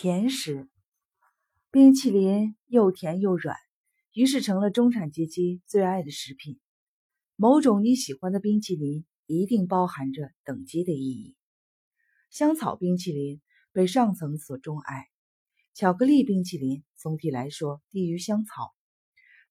[0.00, 0.68] 甜食，
[1.72, 3.56] 冰淇淋又甜又软，
[4.12, 6.60] 于是成了中产阶级最爱的食品。
[7.34, 11.34] 某种你喜欢的冰淇淋一定包含着等级的意义。
[12.30, 13.40] 香草冰淇淋
[13.72, 15.08] 被上层所钟爱，
[15.74, 18.72] 巧克力冰淇淋总体来说低于香草，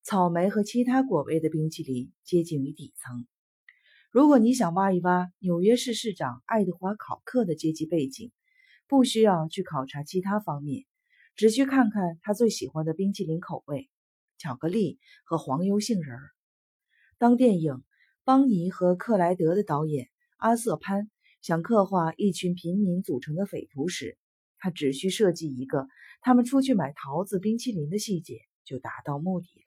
[0.01, 3.27] 草莓和其他果味的冰淇淋接近于底层。
[4.11, 8.31] 如果你想挖一挖纽约市市长爱德华考克的阶级背景，
[8.87, 10.85] 不需要去考察其他方面，
[11.35, 13.89] 只需看看他最喜欢的冰淇淋口味——
[14.39, 16.21] 巧克力和黄油杏仁儿。
[17.17, 17.73] 当电影
[18.23, 21.11] 《邦尼和克莱德》的导演阿瑟潘
[21.41, 24.17] 想刻画一群平民组成的匪徒时，
[24.57, 25.87] 他只需设计一个
[26.21, 29.65] 他们出去买桃子冰淇淋的细节，就达到目的了。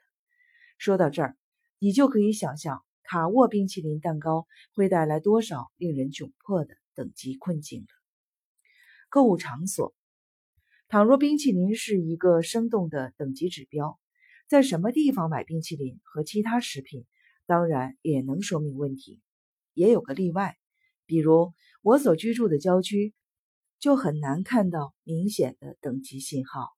[0.79, 1.37] 说到这儿，
[1.79, 8.00] 你就可以想象卡沃冰淇淋蛋糕会带来多少令人窘迫的等级困境了。
[9.11, 9.93] 购物场所，
[10.89, 13.99] 倘若冰淇淋是一个生动的等级指标，
[14.49, 17.05] 在什么地方买冰淇淋和其他食品，
[17.45, 19.21] 当然也能说明问题。
[19.75, 20.57] 也有个例外，
[21.07, 23.13] 比如我所居住的郊区，
[23.81, 26.69] 就很难看到明显的等级信号。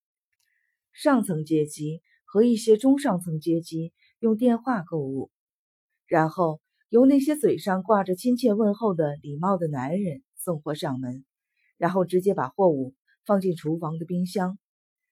[0.91, 5.31] 上层阶级和一些中上层阶级用电话购物，
[6.07, 11.27] 然后由那些嘴上挂着亲切问候的礼貌的男人送货上门。
[11.83, 12.95] 然后直接把货物
[13.27, 14.57] 放进厨房的冰箱。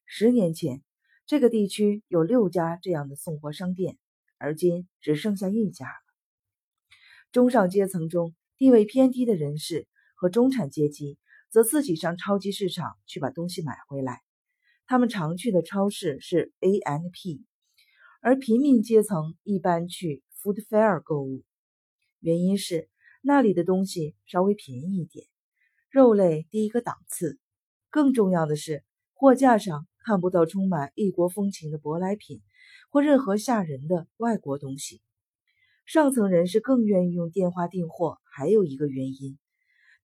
[0.06, 0.84] 十年前，
[1.26, 3.98] 这个地区有六家这样的送货商店，
[4.38, 5.92] 而今只剩下一家了。
[7.32, 14.20] 中上阶层中地位偏低的人士和中产阶级则自己上超级市场去把东西买回来。
[14.86, 17.44] 他们常去的超市是 A N P，
[18.20, 21.42] 而平民阶层一般去 Food Fair 购物，
[22.20, 22.88] 原因是
[23.22, 25.26] 那里的东西稍微便宜一点。
[25.90, 27.40] 肉类第一个档次，
[27.90, 32.40] 更重要的是，货架上看不到充满异国风情的舶来品
[32.90, 35.02] 或任何吓人的外国东西。
[35.86, 39.36] 上层人士更愿意用电话订货，还有一个原因，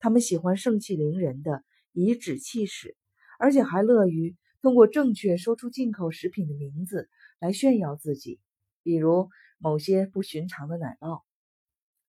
[0.00, 1.62] 他们喜欢盛气凌人的
[1.92, 2.96] 颐指气使，
[3.38, 7.08] 而且还乐于通过正确说出进口食品的名字
[7.38, 8.40] 来炫耀自己，
[8.82, 9.28] 比如
[9.58, 11.22] 某些不寻常的奶酪。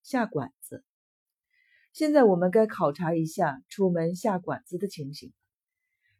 [0.01, 0.83] 下馆子。
[1.97, 5.33] 现在我们该考察一下出门下馆子的情形。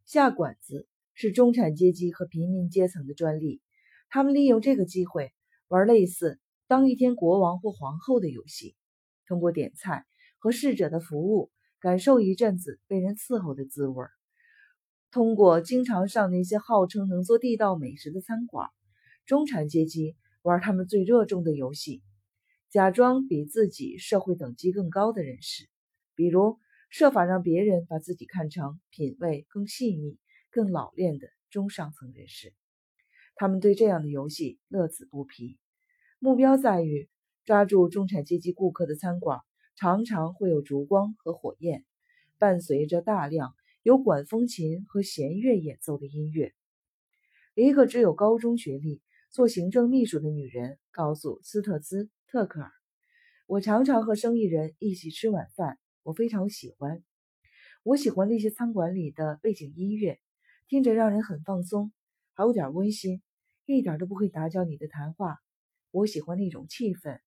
[0.08, 3.62] 下馆子是中产阶级和平民阶层的专利，
[4.10, 5.32] 他们利用这个机会
[5.68, 8.76] 玩类似当一天国王或皇后的游戏，
[9.28, 10.08] 通过点菜
[10.40, 14.04] 和侍者的服务，感受一阵子被人伺候的滋味。
[15.12, 18.68] 通过经常上那些号称能做地道美食的餐馆，
[19.28, 22.02] 中产阶级玩他们最热衷的游戏。
[22.78, 25.68] 假装比自己社会等级更高的人士，
[26.14, 26.60] 比如
[26.92, 30.20] 设法让别人把自己看成品味更细腻、
[30.52, 32.54] 更老练的中上层人士。
[33.36, 35.58] 他们对这样的游戏乐此不疲。
[36.20, 37.10] 目标在于
[37.46, 39.40] 抓住中产阶级顾客的餐馆，
[39.76, 41.84] 常常会有烛光和火焰，
[42.38, 46.54] 伴随着大量由管风琴和弦乐演奏的音乐。
[47.56, 49.02] 一个只有高中学历、
[49.32, 52.12] 做行政秘书的女人告诉斯特兹。
[52.30, 52.74] 特克尔，
[53.46, 57.02] 我常常和生意人一起吃晚饭，我非常喜欢。
[57.84, 60.20] 我喜欢那些餐馆里的背景音乐，
[60.68, 61.94] 听着让人很放松，
[62.34, 63.22] 还有点温馨，
[63.66, 65.38] 一点都不会打搅你的谈话。
[65.92, 67.22] 我喜欢那种气氛，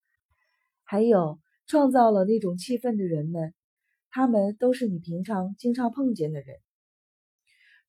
[0.83, 3.55] 还有创造了那种气氛的人们，
[4.11, 6.59] 他们都是你平常经常碰见的人。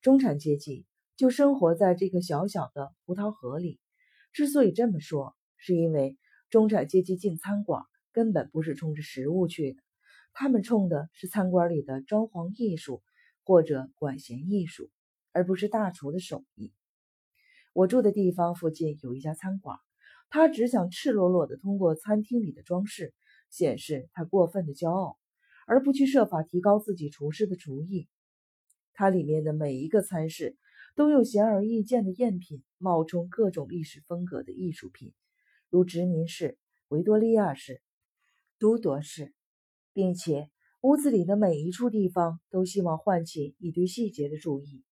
[0.01, 3.79] 中产阶级就生活在这个小小的胡桃河里。
[4.31, 6.17] 之所以这么说，是因为。
[6.53, 7.81] 中产阶级进餐馆
[8.11, 9.81] 根本不是冲着食物去的，
[10.33, 13.01] 他们冲的是餐馆里的装潢艺术
[13.43, 14.91] 或者管弦艺术，
[15.31, 16.71] 而不是大厨的手艺。
[17.73, 19.79] 我住的地方附近有一家餐馆，
[20.29, 23.15] 他只想赤裸裸地通过餐厅里的装饰
[23.49, 25.17] 显示他过分的骄傲，
[25.65, 28.07] 而不去设法提高自己厨师的厨艺。
[28.93, 30.55] 它里面的每一个餐室
[30.93, 35.15] 都有显而易见的赝品冒充各种历史风格的艺术品。
[35.73, 36.59] 如殖民式、
[36.89, 37.81] 维多利亚式、
[38.59, 39.33] 都铎式，
[39.91, 44.83] 并且屋子里的每一处地方都希望唤起一堆细节的注意，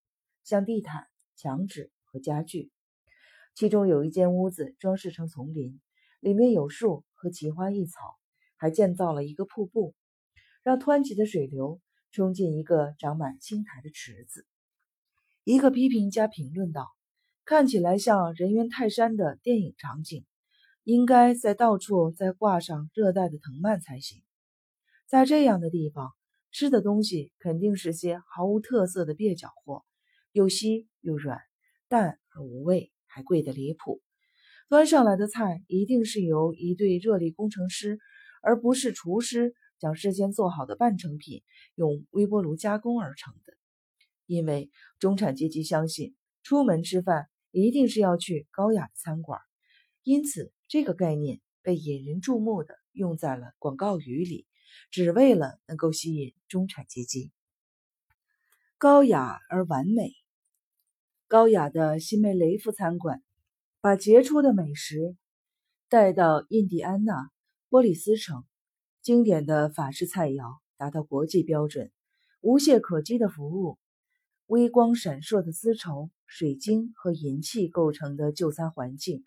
[0.44, 1.06] 像地毯、
[1.36, 2.72] 墙纸和家具。
[3.54, 5.80] 其中有一间屋子装饰成丛林，
[6.19, 8.00] 里面有树和奇花异草，
[8.56, 9.94] 还建造了一个瀑布，
[10.63, 11.80] 让湍急的水流
[12.12, 14.48] 冲进一个长满青苔的池子。
[15.44, 16.88] 一个批评家评论道
[17.45, 20.25] ：“看起来像人猿泰山的电影场景。”
[20.83, 24.24] 应该在到处再挂上热带的藤蔓才行。
[25.07, 26.12] 在这样的地方，
[26.51, 29.83] 吃的东西肯定是些毫无特色的蹩脚货，
[30.31, 31.39] 又稀又软，
[31.88, 34.01] 淡而无味，还贵得离谱。
[34.69, 38.00] 端上来的菜一定是由一对热力工程师，
[38.42, 41.44] 而不是厨师将事先做好的半成品
[41.75, 43.54] 用微波炉加工而成的。
[44.25, 49.42] 因为中产阶级相信，出门吃饭一定是要去高雅的餐馆，
[50.04, 54.47] 因此这个概念被引人注目的用在了广告语里，
[54.89, 57.29] 只为了能够吸引中产阶级。
[58.77, 60.13] 高雅而完美，
[61.27, 63.21] 高雅的西梅雷夫餐馆
[63.81, 65.18] 把杰出的美食
[65.89, 67.29] 带到印第安纳
[67.68, 68.45] 波利斯城，
[69.01, 71.91] 经典的法式菜肴达到国际标准，
[72.39, 73.77] 无懈可击的服务。
[74.45, 79.21] 微光闪烁的丝绸、水晶和银器构成的就餐环境，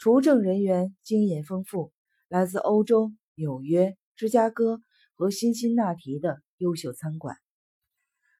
[0.00, 1.92] 厨政人员经验丰富，
[2.26, 4.80] 来自欧洲、纽约、芝加哥
[5.14, 7.36] 和辛辛那提的优秀餐馆。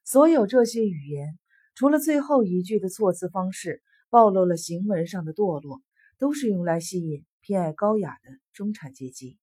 [0.03, 1.39] 所有这些语言，
[1.75, 5.83] 除了最后一句的措辞方式暴露了行文上的堕落，
[6.17, 9.39] 都是用来吸引偏爱高雅的中产阶级，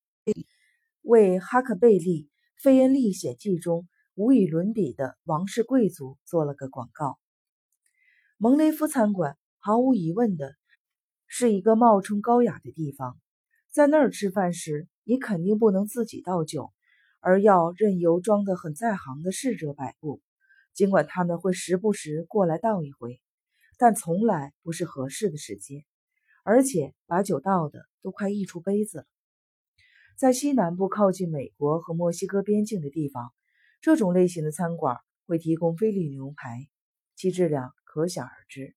[1.03, 2.23] 为《哈克贝利·
[2.63, 3.87] 费恩历险记》中。
[4.15, 7.19] 无与伦比的王室贵族做了个广告。
[8.37, 10.55] 蒙雷夫餐馆毫无疑问的
[11.27, 13.19] 是一个冒充高雅的地方，
[13.69, 16.71] 在那儿吃饭时，你肯定不能自己倒酒，
[17.19, 20.21] 而要任由装得很在行的侍者摆布。
[20.73, 23.21] 尽管他们会时不时过来倒一回，
[23.77, 25.83] 但从来不是合适的时间，
[26.43, 29.05] 而且把酒倒的都快溢出杯子了。
[30.15, 33.31] 在西南部靠近美国和墨西哥边境的地方。
[33.79, 34.97] 这种类型的餐馆
[35.27, 36.67] 会提供菲力牛排，
[37.15, 38.75] 其质量可想而知。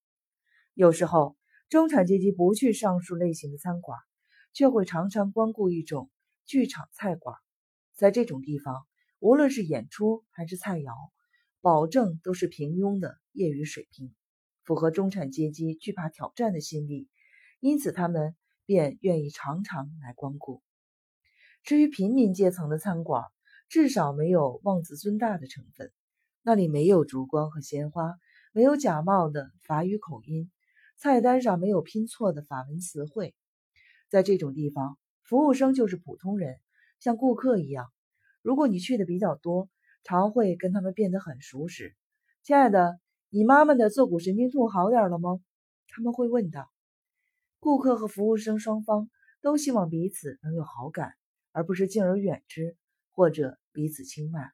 [0.75, 1.37] 有时候，
[1.71, 3.97] 中产阶级不去上述类型的餐馆，
[4.53, 6.11] 却会常常光顾一种
[6.45, 7.37] 剧场菜馆。
[7.95, 8.85] 在这种地方，
[9.21, 10.93] 无论是演出还是菜肴，
[11.61, 14.13] 保证都是平庸的业余水平，
[14.65, 17.09] 符合中产阶级惧怕挑战的心理，
[17.61, 18.35] 因此他们
[18.67, 20.63] 便愿意常常来光顾。
[21.63, 23.23] 至于平民阶层的餐馆，
[23.69, 25.93] 至少没有妄自尊大的成分，
[26.43, 28.17] 那里没有烛光和鲜花，
[28.53, 30.51] 没有假冒的法语口音，
[31.03, 33.35] 菜单上没有拼错的法文词汇。
[34.11, 36.61] 在这种地方，服务生就是普通人，
[36.99, 37.91] 像顾客一样。
[38.43, 39.71] 如果你去的比较多，
[40.05, 41.97] 常会跟他们变得很熟识。
[42.43, 43.01] 亲爱的，
[43.31, 45.41] 你妈妈的坐骨神经痛好点了吗？
[45.89, 46.71] 他们会问道。
[47.61, 49.09] 顾客和服务生双方
[49.41, 51.15] 都希望彼此能有好感，
[51.53, 52.77] 而不是敬而远之。
[53.13, 54.51] 或者彼此轻慢，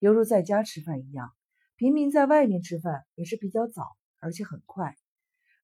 [0.00, 1.30] 犹如在家吃饭一样。
[1.76, 4.96] 平民在外面吃饭也是比较早，而且很快。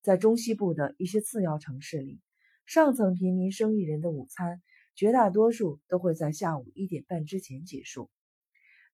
[0.08, 2.19] 在中西部的一些次要城市里，
[2.64, 4.62] 上层平民生意人的午餐
[4.94, 8.08] 绝大多数都会在下午一点半之前结束。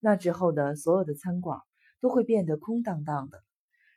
[0.01, 1.61] 那之后的所有的餐馆
[2.01, 3.45] 都会变得空荡荡的，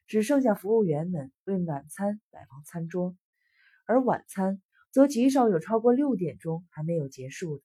[0.06, 3.16] 只剩下服务员们为晚餐摆放餐桌，
[3.84, 4.62] 而晚餐
[4.92, 7.64] 则极少有超过六点钟还没有结束的。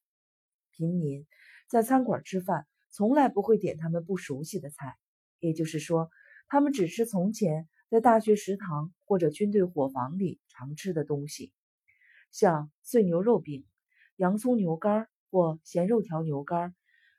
[0.71, 1.27] 平民。
[1.69, 4.95] 在餐馆吃饭，从来不会点他们不熟悉的菜，
[5.39, 6.09] 也就是说，
[6.47, 11.53] 他们只吃从前在大学食堂或者军队伙房里常吃的东西，
[12.31, 13.67] 像碎牛肉饼、
[14.15, 16.73] 洋葱牛肝或咸肉条牛肝、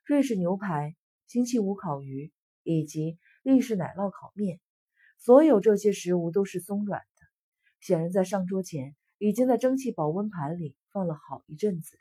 [0.05, 0.97] 瑞士牛排、
[1.29, 2.33] 星期五烤鱼
[2.65, 4.59] 以及立式奶酪烤面。
[5.17, 7.27] 所有这些食物都是松软的，
[7.81, 11.97] 显然在上桌前已经在蒸汽保温盘里放了好一阵子。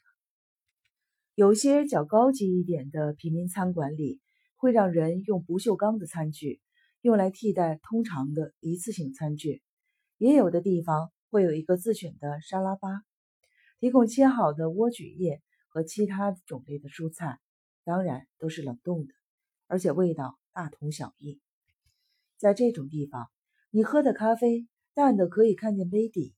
[1.36, 4.19] 有些较高级一点的平民餐馆里，
[4.55, 6.59] 会让人用不锈钢的餐具，
[7.03, 9.62] 用来替代通常的一次性餐具。
[10.17, 12.88] 也有的地方会有一个自选的沙拉吧，
[13.79, 17.39] 提供切好的莴苣叶和其他种类的蔬菜，
[17.83, 19.13] 当然都是冷冻的，
[19.67, 21.41] 而且味道大同小异。
[22.38, 23.29] 在这种地方，
[23.69, 26.33] 你喝的咖啡淡的可以看见杯底，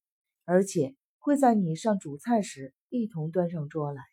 [0.45, 4.03] 而且会在你上主菜时一同端上桌来。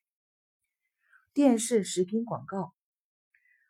[1.32, 2.74] 电视食品广告，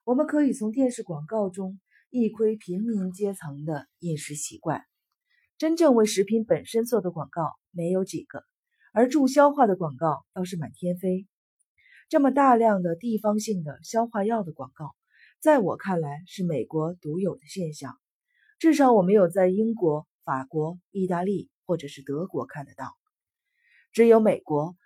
[0.03, 1.79] 我们可以从电视广告中
[2.15, 4.85] 一窥平民阶层的饮食习惯。
[5.57, 8.45] 真正为食品本身做的广告没有几个，
[8.93, 11.27] 而助消化的广告倒是满天飞。
[12.11, 14.95] 这么大量的地方性的消化药的广告，
[15.41, 17.99] 在我看来是美国独有的现象，
[18.59, 22.93] 至少我没有在英国、法国、意大利或者是德国看得到。
[23.91, 24.77] 只有美国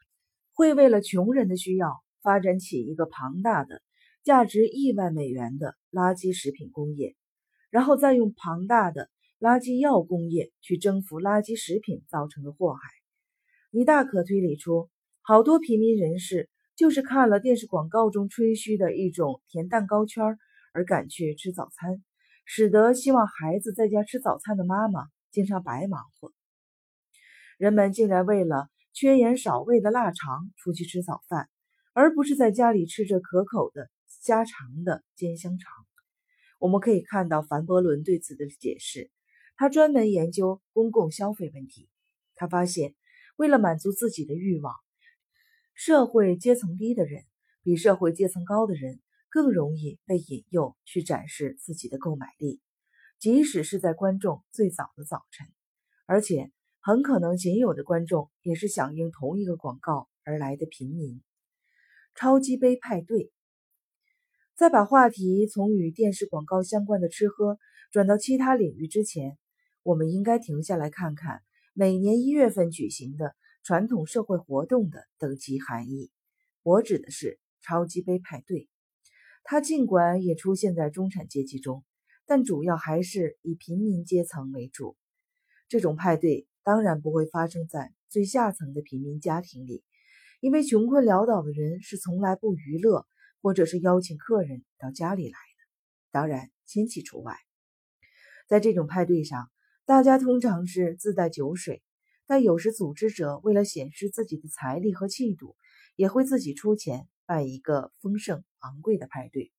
[0.53, 2.03] 会为了穷人的需要。
[2.23, 3.83] 发展起一个庞大的、
[4.27, 7.15] 价值亿万美元的垃圾食品工业，
[7.71, 12.81] 然后再用庞大的垃圾药工业去征服垃圾食品造成的祸害。
[13.71, 14.91] 你大可推理出，
[15.23, 20.25] 好多平民人士就是看了电视广告中吹嘘的一种甜蛋糕圈
[20.73, 22.03] 而赶去吃早餐，
[22.45, 26.33] 使得希望孩子在家吃早餐的妈妈经常白忙活。
[27.59, 31.49] 人们竟然为了缺盐少味的腊肠出去吃早饭，
[31.93, 33.89] 而不是在家里吃着可口的
[34.27, 35.73] 加长的煎香肠。
[36.59, 39.09] 我们可以看到凡伯伦对此的解释，
[39.55, 41.89] 他专门研究公共消费问题。
[42.35, 42.97] 他发现，
[43.37, 44.75] 为了满足自己的欲望，
[45.75, 47.23] 社会阶层低的人
[47.63, 52.61] 比社会阶层高的人更容易被引诱去展示自己的购买力，
[53.21, 55.47] 即使是在观众最早的早晨，
[56.07, 61.23] 而且很可能仅有的观众也是响应同一个广告而来的平民。
[62.17, 63.31] 超级杯派对。
[64.57, 67.59] 在把话题从与电视广告相关的吃喝
[67.93, 69.37] 转到其他领域之前，
[69.83, 71.43] 我们应该停下来看看
[71.75, 76.11] 每年一月份举行的传统社会活动的等级含义。
[76.63, 78.67] 我指的是超级杯派对。
[79.45, 81.85] 它尽管也出现在中产阶级中，
[82.25, 84.97] 但主要还是以平民阶层为主。
[85.69, 89.85] 这种派对当然不会发生在最下层的平民家庭里，
[90.41, 93.07] 因为穷困潦倒的人是从来不娱乐。
[93.41, 95.65] 或者是邀请客人到家里来的，
[96.11, 97.37] 当然亲戚除外。
[98.49, 99.51] 在这种派对上，
[99.85, 101.83] 大家通常是自带酒水，
[102.27, 105.57] 但有时组织者为了显示自己的财力和气度，
[105.97, 109.53] 也会自己出钱办一个丰盛昂贵的派对。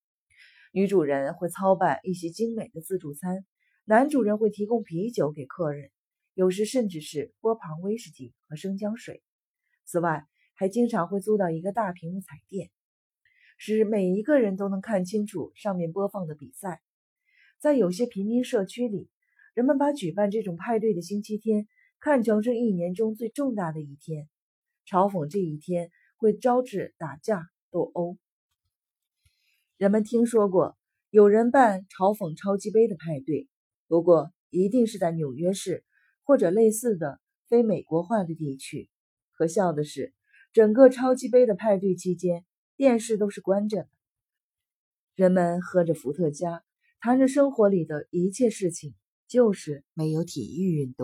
[0.71, 3.45] 女主人会操办一些精美的自助餐，
[3.85, 5.91] 男主人会提供啤酒给客人，
[6.33, 9.23] 有时甚至是波旁威士忌和生姜水。
[9.85, 12.69] 此外，还经常会租到一个大屏幕彩电。
[13.57, 16.81] 使每一个人都能看清楚上面播放的比赛。
[17.59, 19.09] 在有些平民社区里，
[19.55, 21.67] 人们把举办这种派对的星期天
[21.99, 24.29] 看成是一年中最重大的一天，
[24.85, 28.17] 嘲讽这一天会招致打架斗殴。
[29.77, 30.77] 人们听说过
[31.09, 33.47] 有人办嘲讽超级杯的派对，
[33.87, 35.83] 不过一定是在纽约市
[36.23, 38.87] 或者类似的非美国化的地区。
[39.31, 40.13] 可笑的是，
[40.53, 42.45] 整个超级杯的派对期间。
[42.77, 43.89] 电视都是关着的，
[45.15, 46.63] 人们喝着伏特加，
[46.99, 48.93] 谈着生活里的一切事情，
[49.27, 50.95] 就是没有体育运动。